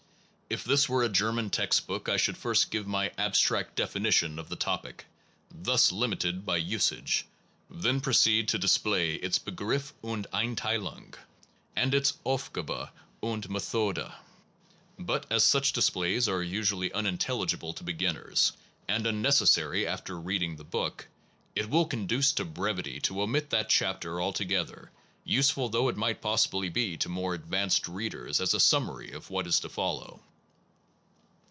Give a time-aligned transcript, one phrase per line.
[0.53, 4.57] If this were a German textbook I should first give my abstract definition of the
[4.57, 5.05] topic,
[5.49, 7.25] thus limited by usage,
[7.69, 11.13] then proceed to display its Begriff, und Eintheilung,
[11.73, 12.89] and its Aufgabe
[13.23, 14.11] und Methode.
[14.99, 18.51] But as such displays are usu ally unintelligible to beginners,
[18.89, 21.07] and unneces sary after reading the book,
[21.55, 24.91] it will conduce to brevity to omit that chapter altogether,
[25.23, 29.47] useful though it might possibly be to more advanced readers as a summary of what
[29.47, 30.19] is to follow.